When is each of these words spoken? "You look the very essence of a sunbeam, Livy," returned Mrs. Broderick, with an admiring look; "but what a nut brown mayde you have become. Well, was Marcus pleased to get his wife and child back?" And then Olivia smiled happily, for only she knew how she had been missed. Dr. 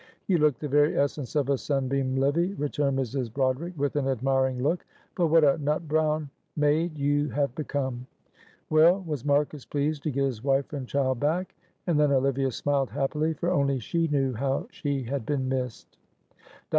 "You 0.25 0.39
look 0.39 0.57
the 0.57 0.67
very 0.67 0.97
essence 0.97 1.35
of 1.35 1.47
a 1.51 1.57
sunbeam, 1.59 2.15
Livy," 2.15 2.55
returned 2.55 2.97
Mrs. 2.97 3.31
Broderick, 3.31 3.75
with 3.77 3.95
an 3.95 4.07
admiring 4.07 4.63
look; 4.63 4.83
"but 5.13 5.27
what 5.27 5.43
a 5.43 5.59
nut 5.59 5.87
brown 5.87 6.27
mayde 6.57 6.97
you 6.97 7.29
have 7.29 7.53
become. 7.53 8.07
Well, 8.71 9.01
was 9.05 9.23
Marcus 9.23 9.63
pleased 9.63 10.01
to 10.01 10.09
get 10.09 10.23
his 10.23 10.43
wife 10.43 10.73
and 10.73 10.87
child 10.87 11.19
back?" 11.19 11.53
And 11.85 11.99
then 11.99 12.11
Olivia 12.11 12.49
smiled 12.49 12.89
happily, 12.89 13.35
for 13.35 13.51
only 13.51 13.77
she 13.77 14.07
knew 14.07 14.33
how 14.33 14.65
she 14.71 15.03
had 15.03 15.23
been 15.23 15.47
missed. 15.47 15.99
Dr. 16.31 16.59